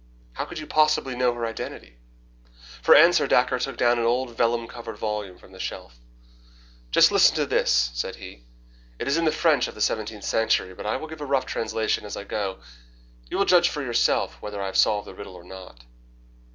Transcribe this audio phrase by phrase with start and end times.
[0.33, 1.99] "How could you possibly know her identity?"
[2.81, 5.99] For answer Dacre took down an old vellum covered volume from the shelf.
[6.89, 8.43] "Just listen to this," said he;
[8.97, 11.45] "it is in the French of the seventeenth century, but I will give a rough
[11.45, 12.57] translation as I go.
[13.29, 15.83] You will judge for yourself whether I have solved the riddle or not.